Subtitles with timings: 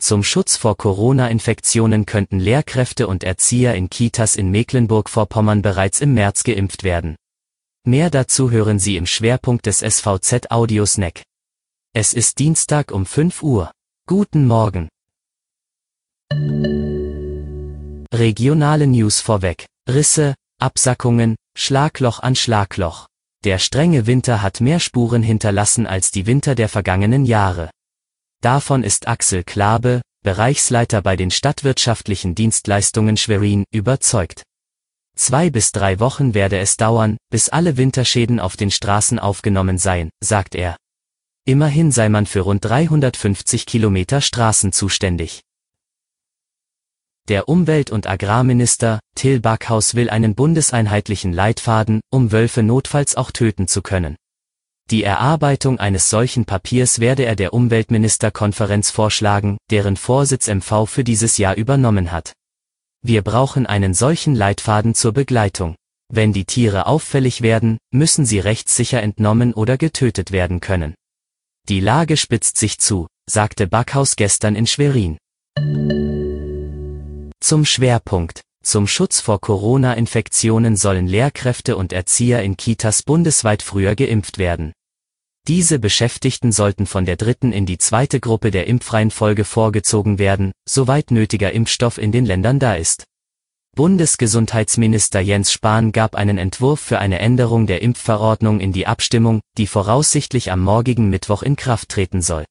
[0.00, 6.42] Zum Schutz vor Corona-Infektionen könnten Lehrkräfte und Erzieher in Kitas in Mecklenburg-Vorpommern bereits im März
[6.42, 7.16] geimpft werden.
[7.86, 11.22] Mehr dazu hören Sie im Schwerpunkt des SVZ Audio Snack.
[11.92, 13.72] Es ist Dienstag um 5 Uhr.
[14.06, 14.88] Guten Morgen.
[18.12, 19.66] Regionale News vorweg.
[19.86, 23.06] Risse, Absackungen, Schlagloch an Schlagloch.
[23.44, 27.70] Der strenge Winter hat mehr Spuren hinterlassen als die Winter der vergangenen Jahre.
[28.42, 34.44] Davon ist Axel Klabe, Bereichsleiter bei den stadtwirtschaftlichen Dienstleistungen Schwerin, überzeugt.
[35.14, 40.08] Zwei bis drei Wochen werde es dauern, bis alle Winterschäden auf den Straßen aufgenommen seien,
[40.20, 40.78] sagt er.
[41.44, 45.42] Immerhin sei man für rund 350 Kilometer Straßen zuständig.
[47.28, 53.68] Der Umwelt- und Agrarminister, Till Backhaus will einen bundeseinheitlichen Leitfaden, um Wölfe notfalls auch töten
[53.68, 54.16] zu können.
[54.90, 61.38] Die Erarbeitung eines solchen Papiers werde er der Umweltministerkonferenz vorschlagen, deren Vorsitz MV für dieses
[61.38, 62.32] Jahr übernommen hat.
[63.00, 65.76] Wir brauchen einen solchen Leitfaden zur Begleitung.
[66.12, 70.96] Wenn die Tiere auffällig werden, müssen sie rechtssicher entnommen oder getötet werden können.
[71.68, 75.18] Die Lage spitzt sich zu, sagte Backhaus gestern in Schwerin.
[77.38, 78.40] Zum Schwerpunkt.
[78.64, 84.72] Zum Schutz vor Corona-Infektionen sollen Lehrkräfte und Erzieher in Kitas bundesweit früher geimpft werden.
[85.48, 90.52] Diese Beschäftigten sollten von der dritten in die zweite Gruppe der impfreien Folge vorgezogen werden,
[90.68, 93.04] soweit nötiger Impfstoff in den Ländern da ist.
[93.76, 99.66] Bundesgesundheitsminister Jens Spahn gab einen Entwurf für eine Änderung der Impfverordnung in die Abstimmung, die
[99.66, 102.44] voraussichtlich am morgigen Mittwoch in Kraft treten soll.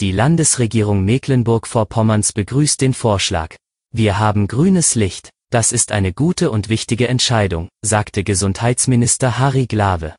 [0.00, 3.54] Die Landesregierung Mecklenburg-Vorpommerns begrüßt den Vorschlag.
[3.92, 10.14] Wir haben grünes Licht, das ist eine gute und wichtige Entscheidung, sagte Gesundheitsminister Harry Glawe.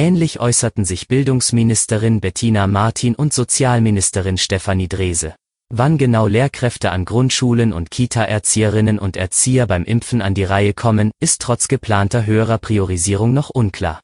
[0.00, 5.34] Ähnlich äußerten sich Bildungsministerin Bettina Martin und Sozialministerin Stefanie Drese.
[5.70, 11.10] Wann genau Lehrkräfte an Grundschulen und Kita-Erzieherinnen und Erzieher beim Impfen an die Reihe kommen,
[11.18, 14.00] ist trotz geplanter höherer Priorisierung noch unklar.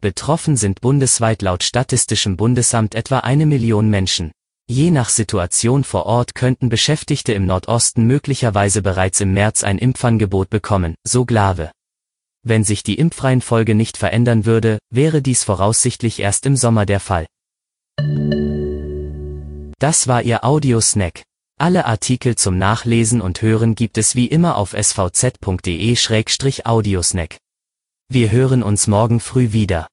[0.00, 4.32] Betroffen sind bundesweit laut Statistischem Bundesamt etwa eine Million Menschen.
[4.66, 10.48] Je nach Situation vor Ort könnten Beschäftigte im Nordosten möglicherweise bereits im März ein Impfangebot
[10.48, 11.70] bekommen, so Glave.
[12.42, 17.26] Wenn sich die Impfreihenfolge nicht verändern würde, wäre dies voraussichtlich erst im Sommer der Fall.
[19.78, 21.22] Das war Ihr Audiosnack.
[21.60, 27.36] Alle Artikel zum Nachlesen und Hören gibt es wie immer auf svz.de-audiosnack.
[28.08, 29.88] Wir hören uns morgen früh wieder.